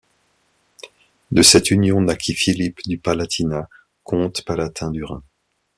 De 1.29 1.43
cette 1.43 1.69
union 1.69 2.01
naquit 2.01 2.33
Philippe 2.33 2.79
du 2.87 2.97
Palatinat, 2.97 3.69
comte 4.03 4.43
palatin 4.43 4.89
du 4.89 5.03
Rhin. 5.03 5.21